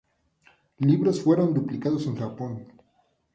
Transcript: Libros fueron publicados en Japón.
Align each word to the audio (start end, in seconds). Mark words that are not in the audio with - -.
Libros 0.79 1.21
fueron 1.21 1.53
publicados 1.53 2.07
en 2.07 2.15
Japón. 2.15 2.65